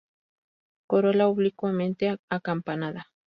Corola 0.87 1.27
oblicuamente 1.27 2.09
acampanada. 2.31 3.11